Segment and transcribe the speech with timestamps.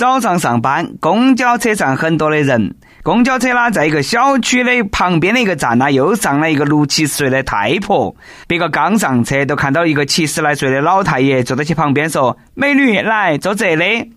[0.00, 2.74] 早上上班，公交车上很多的人。
[3.02, 8.16] 公交车呢，在一个小区的旁边的一个站呢，又上了一个六七十岁的太婆。
[8.48, 14.10] 别个刚上车，都看到一个七十来岁的老太爷坐在其旁边，说：“美女，来坐这里。”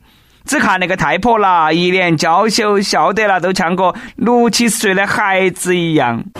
[0.48, 6.24] 只看那个太婆啦，一脸娇羞，笑得啦，都像个六七十岁的孩子一样。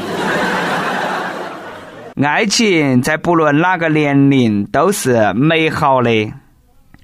[2.24, 6.32] 爱情在不论哪个年龄都是美好的。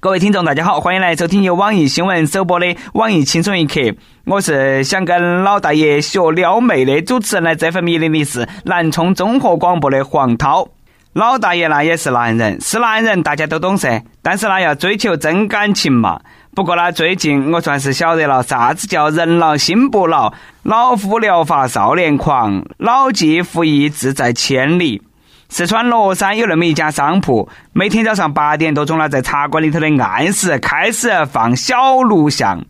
[0.02, 2.64] 各位听众，大家好，欢迎来收听由网易新闻首播的
[2.94, 3.80] 《网易轻松一刻》。
[4.24, 10.66] 我是想跟老大爷学撩妹的主持人，来这份迷离的是南充综合广播的黄涛。
[11.12, 16.18] 老大爷呢也是男人，是男人大家都懂噻，但是呢要追求真感情嘛。
[16.54, 20.32] 不过呢，最近我算是晓得了啥子叫人老心不老，
[20.62, 25.02] 老夫聊发少年狂，老骥伏枥，志在千里。
[25.50, 32.64] 四川乐山有那么一家商铺，每天早上八点多钟了，在茶馆里头的暗室开始放小录像。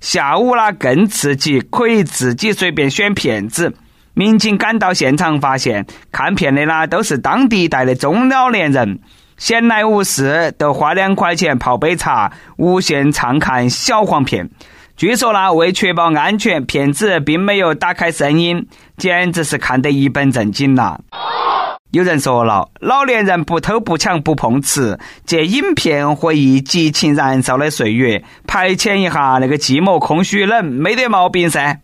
[0.00, 3.74] 下午呢更刺激，可以自己随便选片子。
[4.14, 9.00] 民警赶到现场，发现看片的呢都是当地一代的中老年人，
[9.36, 14.48] 闲来无事都花两块钱泡杯茶，无限畅看小黄片。
[14.96, 20.98] 据说呢，为确保安全，骗子并没有打开声音，简直是看得一本正经呐。
[21.92, 31.80] 有人说了，老年人不偷不抢不碰瓷，借影片回忆激情燃烧的岁月，排遣一下那个寂寞空虚冷，没得毛病噻。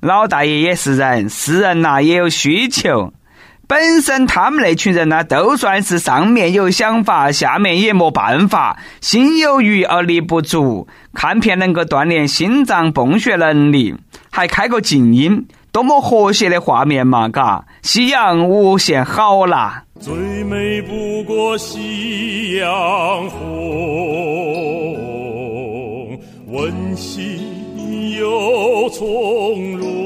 [0.00, 3.12] 老大爷也是人，是人呐也有需求。
[3.68, 10.88] 本身他们那群人呢，都算是上面有想法，下面也没办法，心有余而力不足。
[11.12, 13.96] 看片能够锻炼心脏泵血能力，
[14.30, 15.46] 还开个静音。
[15.76, 17.66] 多么和谐的画面嘛，嘎！
[17.82, 19.84] 夕阳无限好啦。
[20.00, 23.38] 最美不过夕阳红，
[26.46, 30.05] 温馨又从容。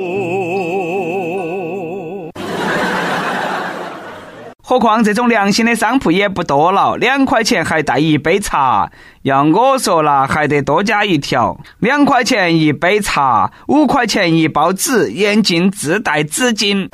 [4.70, 8.88] 何况这种良心的商铺也不多了，两块钱还带一杯茶。
[9.22, 16.88] 要我说了，还得多加一条：两块钱一杯茶，五块钱一包纸，眼镜自带纸巾。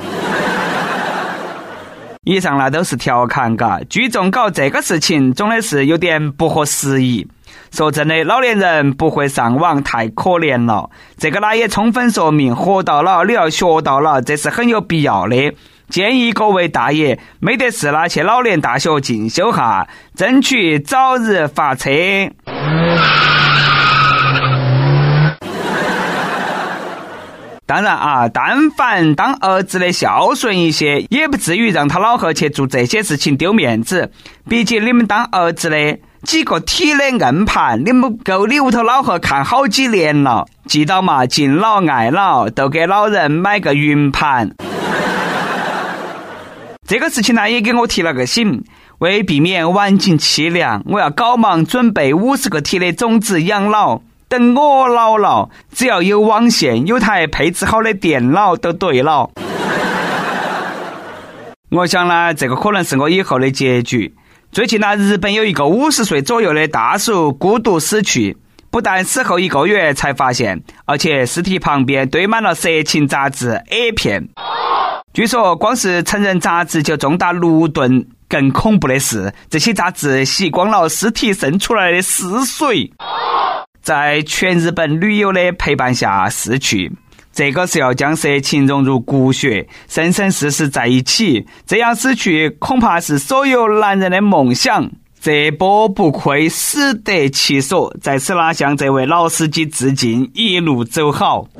[2.25, 3.79] 以上呢都是调侃，嘎。
[3.87, 7.27] 聚众搞这个事情，总的是有点不合时宜。
[7.71, 10.89] 说真的，老年人不会上网太可怜了。
[11.15, 15.53] 这个呢也充分说明，活到老你要学到老，这是很有必要的。
[15.89, 21.89] 建议各位大爷没得事啦，去老年大学进修哈，争取早日发车。
[27.65, 34.09] 当然啊，但凡当儿子的孝顺一些，也不至于让他老贺去做这些事情丢面子。
[34.47, 40.45] 毕竟你们当儿子的几个铁的硬盘，你们够你屋头老贺看好几年了。
[40.65, 44.51] 记到嘛，敬老爱老，都给老人买个云盘。
[46.87, 48.63] 这个事情呢，也给我提了个醒。
[48.99, 54.01] 为避免晚景凄凉，我要搞忙准备五十个铁的种子养老。
[54.29, 59.29] 等我老了，只要有网线，有台配置好的电脑，都对了。
[61.71, 64.15] 我想呢，这个可能是我以后的结局。
[64.53, 68.37] 最近呢，日本有一个五十岁左右的大叔孤独死去，
[68.77, 74.29] 不但死后一个月才发现，而且尸体旁边堆满了色情杂志 A 片。
[75.15, 78.05] 据说，光是成人杂志就重达六吨。
[78.29, 82.93] 更恐怖的是，这些杂志吸光了尸体渗出来的尸水，
[83.81, 86.91] 在全日本女友的陪伴下逝去。
[87.33, 91.47] 这个是要将色情融入骨血，生生世世在一起。
[91.65, 94.87] 这样死去，恐怕是所有男人的梦想。
[95.27, 101.49] 这波不亏死得其所，在此呢，向这位老司机致敬，一路走好。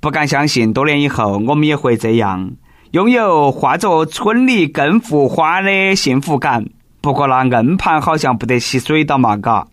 [0.00, 2.52] 不敢相信，多年以后我们也会这样，
[2.92, 6.66] 拥有化作春里更护花的幸福感。
[7.00, 9.66] 不过那硬盘好像不得吸水的嘛，嘎。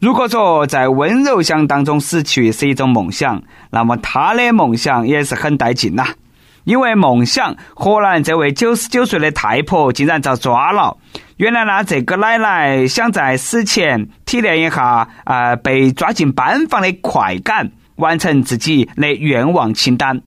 [0.00, 6.06] 如果说在温柔乡当中死去是一种梦想，那么他的梦想也是很带劲呐。
[6.64, 10.96] 因为梦想，河南这位九十九岁的太婆竟然遭抓了。
[11.36, 17.70] 原来呢，这个奶奶想在死前体验一下啊被抓进班房的快感。
[17.96, 20.22] 完成自己的愿望清单，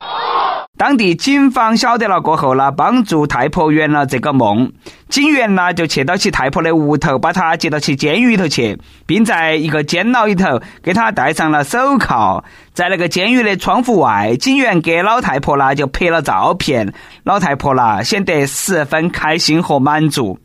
[0.84, 4.70] 当地警方晓得了过后呢，帮助太婆圆了这个梦。
[5.08, 12.44] 警员呢就去到其太婆的屋头，把她接到其监狱里头去，并在一个监牢里头给她戴上了手铐。
[12.74, 16.94] 在那个监狱的窗户外，警员给老太婆呢就拍了照片，
[17.24, 20.38] 老太婆呢显得十分开心和满足。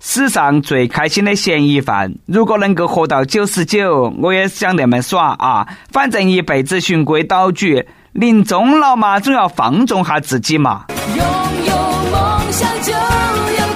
[0.00, 5.68] 史上最开心的嫌疑犯，如果能够活到九十九，我也想那么耍啊！
[5.92, 7.86] 反正一辈子循规蹈矩。
[8.18, 10.86] 临终了嘛，总要放纵下自己嘛。
[10.88, 11.24] 拥
[11.64, 11.72] 有
[12.10, 12.98] 梦想就有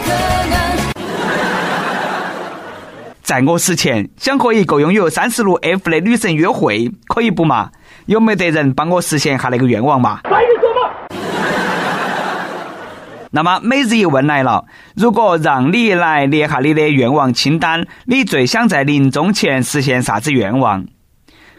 [0.04, 0.10] 可
[0.50, 0.58] 能。
[3.22, 7.70] 在我死前，想和一个拥有三十六 F 的女神约会，可以不嘛？
[8.06, 10.18] 有没得人帮我实现下那个愿望嘛？
[13.30, 14.64] 那么每日一问来了：
[14.96, 20.84] 如果让你来列下你的愿望清单，你最想在临终前实现啥子愿望？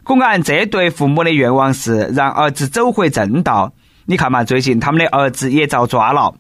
[0.04, 3.72] 公安这对父母的愿望是让儿子走回正道。
[4.06, 6.34] 你看嘛，最近他们的儿子也遭抓了。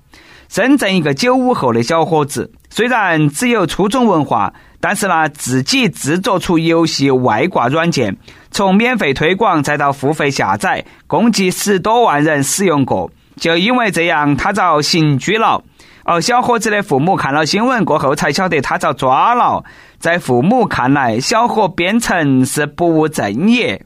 [0.49, 8.17] 深圳一个九五后的小伙子，虽然只有初中文化，但是呢，自己制作出游戏外挂软件，
[8.51, 13.09] 从免费推广再到付费下载，共计十多万人使用过。
[13.37, 15.63] 就因为这样，他遭刑拘了。
[16.03, 19.63] 而小伙子的父母看了新闻过后，才晓得他遭抓了。
[20.03, 23.81] 在父母看来，小伙编程是不务正业。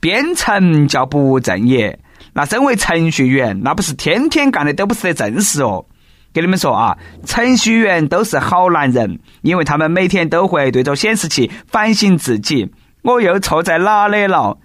[0.00, 1.98] 编程叫不务正业，
[2.32, 5.84] 那身为程序员，那不是天天干的都不是得正事哦。
[6.32, 6.96] 给你们说啊，
[7.26, 12.66] 程序员都是好男人，因为他们每天都会对着显示器反省自己，
[13.02, 14.56] 我又错在哪里了？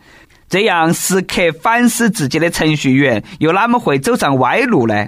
[0.48, 5.08] 这样时刻反思自己的程序员，又哪么会走上歪路呢？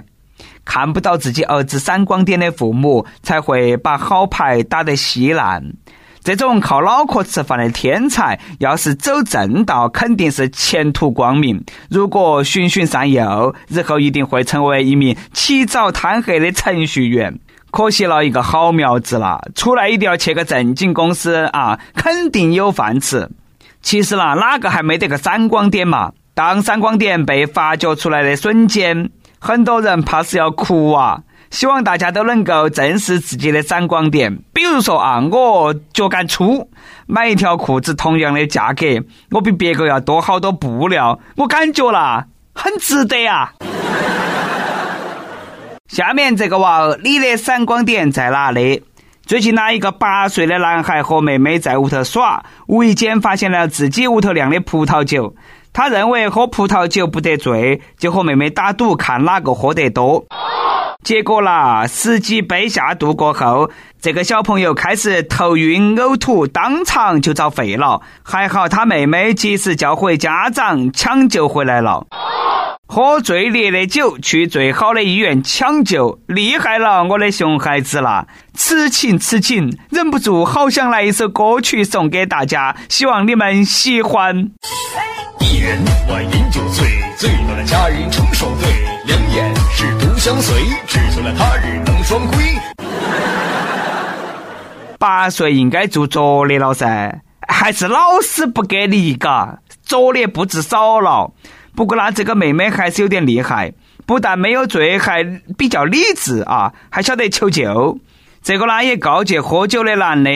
[0.66, 5.62] 看不到自己儿子闪光点的父母，才会把好牌打得稀烂。
[6.22, 11.64] 这种靠脑壳吃饭的天才，要是走正道，肯定是前途光明。
[11.88, 17.38] 如果循循善诱，日后一定会成为一名起早贪黑的程序员。
[17.70, 23.28] 可惜了一个好苗子了，出来一定要去个正经公司啊，肯定有饭吃。
[23.80, 26.10] 其实啦，哪个还没得个闪光点嘛？
[26.34, 29.10] 当闪光点被发掘出来的瞬间。
[29.46, 31.20] 很多人怕是要哭啊！
[31.50, 34.38] 希望大家都能够正视自己的闪光点。
[34.52, 36.68] 比如说啊，我脚杆粗，
[37.06, 42.26] 买一条裤子同样的价格，我比别个要多好多布料，我感觉啦，
[42.56, 43.52] 很值得啊！
[45.86, 48.82] 下面这个娃儿，你的闪光点在哪里？
[49.24, 55.36] 最近呢，一个八岁的男孩和妹妹在屋头耍，无意间发现了自己屋头酿的葡萄酒。
[55.76, 60.24] 他认为喝葡萄酒不得醉，就和妹妹打赌，看哪个喝得多。
[61.04, 63.70] 结果啦，十几杯下肚过后，
[64.00, 68.00] 这个小朋友开始头晕呕吐，当场就遭废了。
[68.22, 72.06] 还好他妹妹及时叫回家长，抢救回来了。
[72.88, 78.26] 喝最烈的酒，去最好的医院抢救，厉害了，我的熊孩子啦！
[78.54, 84.50] 此情此景，忍不住好想来一首歌曲送给大家，希望你们喜欢。
[85.40, 85.78] 一人
[86.08, 86.86] 我饮酒醉，
[87.16, 88.68] 醉了佳人成双对，
[89.06, 92.36] 两眼是独相随，只求了他日能双归。
[94.98, 99.58] 八岁应该做作业了噻，还是老师不给力嘎？
[99.82, 101.32] 作业布置少了。
[101.76, 103.74] 不过呢，这个妹妹还是有点厉害，
[104.06, 105.22] 不但没有醉，还
[105.58, 107.98] 比较理智啊，还晓得求救。
[108.42, 110.30] 这个呢，也告诫喝酒的男的。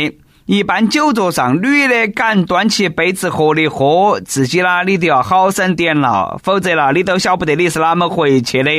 [0.47, 8.71] 一般酒桌上，女的敢端起杯子和你喝，自己啦你都要好生点了，否则啦你都晓不得你是哪么回去的。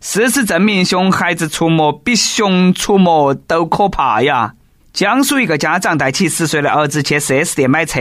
[0.00, 4.54] 事实证明，熊孩子出没比熊出没都可怕呀。
[4.94, 7.98] 江苏一个家长带起十岁的儿子去 4S 店买车，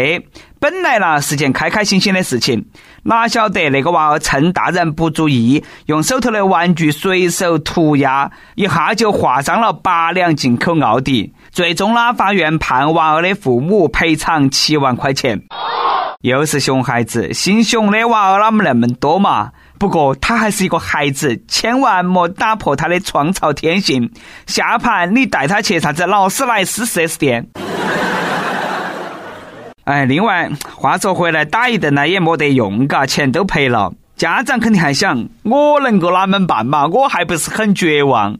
[0.60, 2.66] 本来呢是件开开心心的事情，
[3.02, 11.34] 哪晓得那个娃儿趁大人不注意，用手头的玩具随手涂鸦，一下就划伤了八辆进口奥迪。
[11.52, 15.42] 最终呢，法院判娃儿的父母赔偿七万块钱。
[16.22, 19.50] 又是熊孩子，姓熊的娃儿哪么那么多嘛？
[19.84, 24.10] 不过他还是一个孩子，千万莫打破他的创造天性。
[24.48, 27.46] 下盘你带他去啥子劳斯莱斯 4S 店？
[29.84, 33.92] 哎，另外话说回来，打一顿呢也没得用，嘎，钱都赔了。
[34.16, 36.88] 家长肯定还想，我能够哪门办嘛？
[36.88, 38.38] 我还不是很绝望。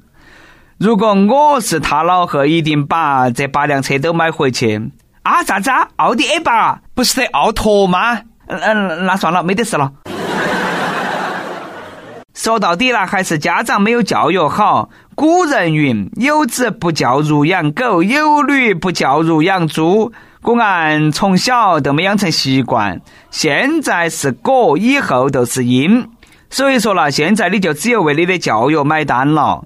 [0.78, 4.82] 如果我是他老贺，一定把这八辆车都买回去。
[5.24, 5.90] 啊，啥子啊？
[5.98, 8.22] 奥迪 A 八不是得奥拓吗？
[8.48, 9.92] 嗯嗯，那算了，没得事了。
[12.34, 14.90] 说到底呢，还是家长没有教育好。
[15.16, 20.12] 古人云：“有子不教如养狗，有女不教如养猪。”
[20.42, 23.00] 公安从小都没养成习惯，
[23.32, 26.10] 现在是果，以后都是因。
[26.50, 29.64] 所以说了，现在你就只有为你的教育买单了。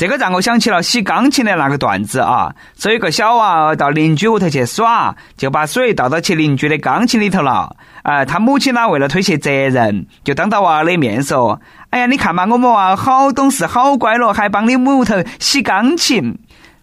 [0.00, 7.76] 这个让我想起了洗钢琴的那个段子啊，说有个小娃儿到邻居屋头去耍，就把水倒到去邻居的钢琴里头了。
[8.02, 16.38] 啊，他母亲呢为了推卸责任，就当着娃儿的面说：“哎呀，你看嘛，我们娃儿好懂事，好乖了，还帮你母头洗钢琴。”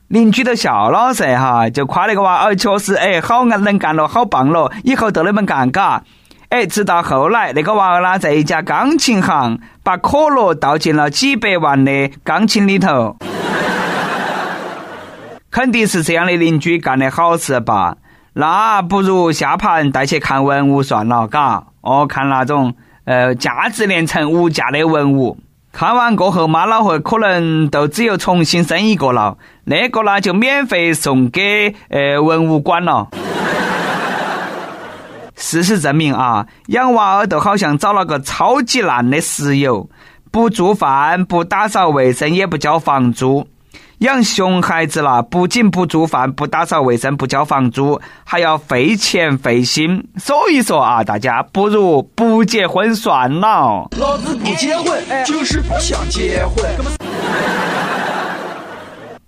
[0.10, 6.04] 邻居都笑了噻，哈，就夸那个娃儿确实哎，好能干了，好棒了，以后都那么干，嘎。
[6.50, 13.18] 哎，直到后来，那个娃儿呢，在一家钢琴行把可乐倒进了几百万的钢琴里头，
[15.52, 17.98] 肯定是这样的邻居干的好事吧？
[18.34, 21.66] 那不如下盘带去看文物算了，嘎？
[21.82, 25.38] 哦，看那种呃价值连城、无价的文物。
[25.74, 33.10] 看完过后，妈老汉可能都只有重新生一个了，那个呢就免费送给呃文物馆了。
[35.38, 39.88] 事实证明啊，养娃儿都好像找了个超级烂的室友，
[40.32, 43.48] 不做饭，不打扫卫生，也不交房租。
[44.00, 50.08] 养熊孩子了，不仅不做饭，不打扫卫生，不交房租，还要费钱费心。
[50.18, 53.88] 所以说啊，大家不如不结婚算了。
[53.98, 56.66] 老子不结婚，就是不想结婚。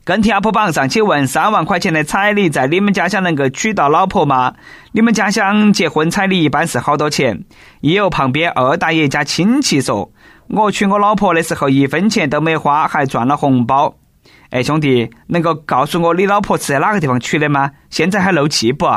[0.10, 4.56] 跟帖 UP 榜上，请问三万块钱的彩礼在你们家乡能够娶到老婆吗？
[4.92, 7.44] 你们家乡结婚彩礼一般是好多钱？
[7.82, 10.12] 也有旁边二大爷家亲戚说，
[10.48, 13.98] 我娶我老婆的时候一分钱都没花，还赚了红包。
[14.50, 17.70] 哎，兄弟，能够告诉我你老婆是在哪个地方娶的吗？
[17.92, 18.88] 现在还漏气不？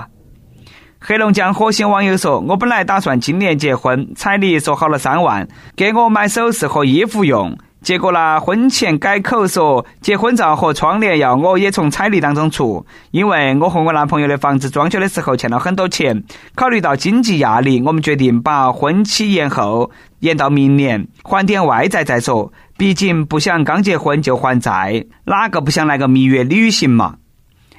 [0.99, 7.59] 黑龙江火星网友说，我本来打算今年结婚，彩礼说好了三万，给我买首饰和衣服用。
[7.83, 16.23] 结果呢，婚前改口说结婚照和窗帘要我也从彩礼当中出，因为我和我男朋友的房子装修的时候欠了很多钱，
[16.55, 22.53] 考虑到经济压力，我们决定把婚期延后，延到明年，还点外债再说。
[22.79, 27.17] 毕竟不想刚结婚就还债，哪个不想来个蜜月旅行嘛？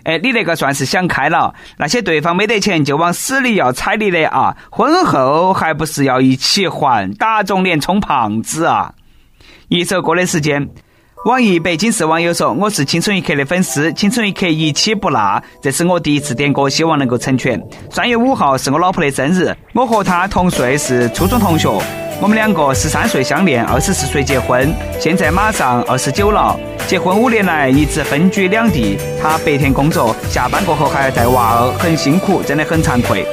[0.03, 8.93] 哎，你那个算是想开了，那些对方没得钱就往死里要彩礼的啊，婚后还不是要一起还，打肿脸充胖子啊！
[9.70, 10.67] 一首歌的时间，
[11.25, 17.62] 网易北京市网友说：“我是青春一刻的粉丝，青春一刻一期不落，这是我第一次点歌，希望能够成全。
[17.89, 21.70] 三月五号是我老婆的生日，我和她同岁，是初中同学。
[22.22, 26.60] 我们两个十三岁相恋，二十四岁结婚，现在马上二十九了。
[26.86, 33.25] 结婚五年来一直分居两地，她白天工作，下班过后还要带娃儿，很辛苦，真的很惭愧。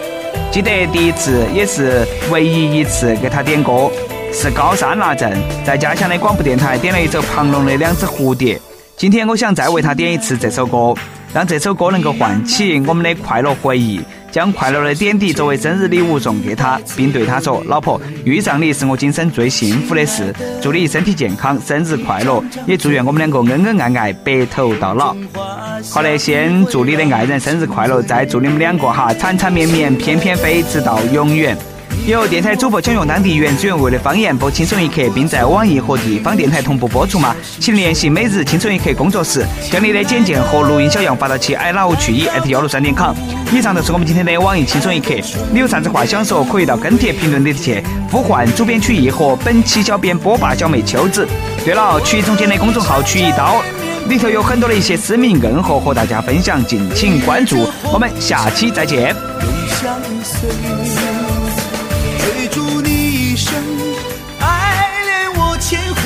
[0.52, 3.90] 记得第一次也是唯一一次给她点歌。”
[4.32, 8.56] 是高三那阵，在家乡的广播电台点了一首庞龙的《两只蝴蝶》。
[8.96, 10.94] 今天我想再为他点一次这首歌，
[11.34, 20.32] 让这首歌能够唤起我们的快乐回忆，将快乐的点滴作为生日礼物送给他，并对他说：“老婆，遇上你是我今生最幸福的事，
[20.62, 22.42] 祝你身体健康，生日快乐！
[22.66, 25.14] 也祝愿我们两个恩恩爱爱，白头到老。”
[25.90, 31.56] 好的，先祝你的爱人生日快乐，再祝你们两个哈缠缠绵绵，翩翩飞，直到永远。
[32.10, 37.36] 由电台主播想用当地原汁原味的方言播《轻松一刻》，并在网易和地方电台同步播出吗？
[37.60, 43.14] 请联系每日《轻松一刻》工作室，将你的简介和录音小样发到其 i love 去 at 幺六三点 com。
[43.52, 45.14] 以上就是我们今天的网易《轻松一刻》，
[45.52, 51.28] 你有啥子话想说，可以到跟帖评论里去呼唤主编曲艺和本期小编波霸小妹秋子。
[51.64, 53.62] 对了，曲艺总监的公众号曲一刀
[54.08, 57.68] 里头有很多的一些私密硬货和大家分享，敬请关注。
[57.92, 59.14] 我们下期再见。
[63.50, 63.58] 生
[64.38, 64.46] 爱
[65.04, 66.02] 恋我千回，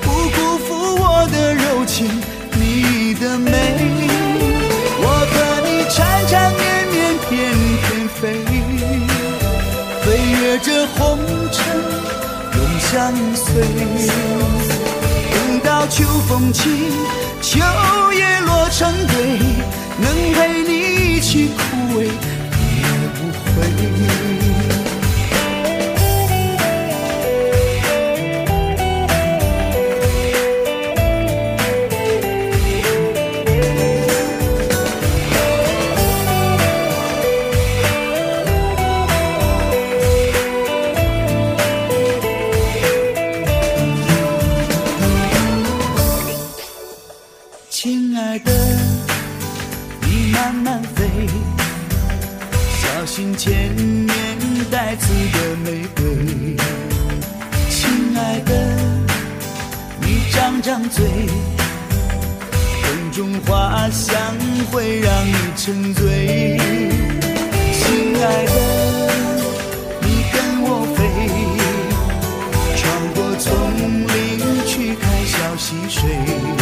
[0.00, 2.06] 不辜负我的柔情
[2.52, 3.50] 你的美，
[5.02, 5.34] 我和
[5.66, 7.30] 你缠缠绵绵，翩
[7.82, 8.22] 翩飞，
[10.04, 10.06] 飞
[10.40, 11.18] 越这红
[11.50, 11.58] 尘，
[12.54, 12.90] 永相
[13.34, 13.44] 随。
[15.32, 16.60] 等到秋风起，
[17.40, 17.58] 秋
[18.12, 19.16] 叶落成堆，
[19.98, 22.06] 能陪你一起枯萎，
[60.62, 61.04] 张嘴
[62.82, 64.16] 风中花香
[64.70, 66.56] 会让你沉醉。
[67.72, 68.52] 亲爱的
[70.02, 71.02] 你跟我飞
[72.76, 72.80] 穿
[73.14, 73.50] 过丛
[74.06, 76.61] 林去看小溪水。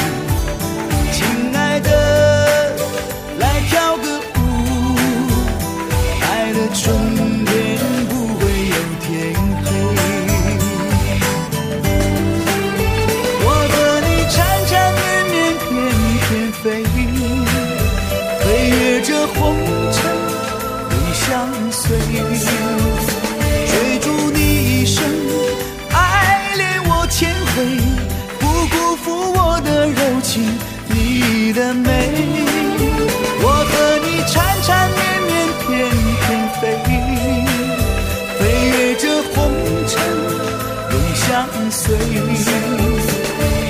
[41.83, 41.97] 随。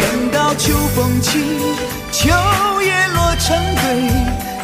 [0.01, 1.29] 等到秋风起，
[2.11, 2.29] 秋
[2.83, 3.83] 叶落成堆，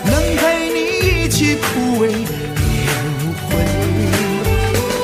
[0.04, 0.42] 能陪
[0.74, 1.64] 你一起枯
[2.02, 2.14] 萎也
[3.20, 3.48] 无悔。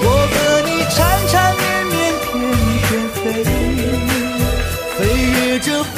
[0.05, 0.35] 我和
[0.67, 1.95] 你缠缠绵绵，
[2.27, 2.31] 翩
[2.83, 3.25] 翩飞，
[4.99, 5.97] 飞越这红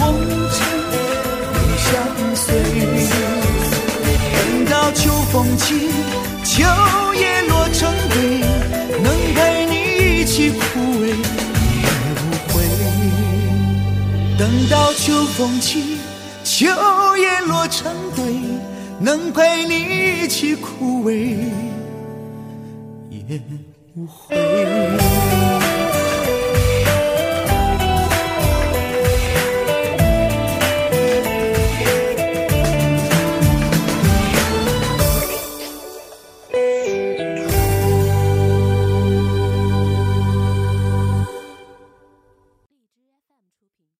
[0.52, 0.56] 尘
[1.54, 1.86] 永相
[2.36, 2.44] 随。
[4.34, 5.00] 等到秋
[5.32, 5.64] 风起，
[6.44, 6.52] 秋
[7.14, 8.14] 叶落成堆，
[9.02, 9.38] 能陪
[9.70, 9.72] 你
[10.20, 10.62] 一起枯
[14.36, 15.98] 等到秋风起，
[16.42, 16.66] 秋
[17.16, 18.24] 叶落成堆，
[18.98, 21.36] 能陪你一起枯萎
[23.10, 23.40] 也
[23.94, 24.34] 无悔。